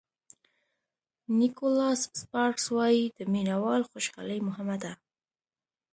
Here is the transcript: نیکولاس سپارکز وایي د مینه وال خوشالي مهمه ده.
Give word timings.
نیکولاس 1.39 2.01
سپارکز 2.21 2.65
وایي 2.75 3.03
د 3.17 3.19
مینه 3.31 3.55
وال 3.63 3.81
خوشالي 3.89 4.39
مهمه 4.47 4.77
ده. 4.83 4.91